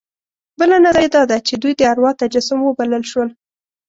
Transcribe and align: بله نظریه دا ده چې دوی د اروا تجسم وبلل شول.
بله 0.59 0.75
نظریه 0.85 1.09
دا 1.15 1.23
ده 1.29 1.37
چې 1.47 1.53
دوی 1.61 1.73
د 1.77 1.81
اروا 1.91 2.11
تجسم 2.21 2.59
وبلل 2.63 3.03
شول. 3.11 3.29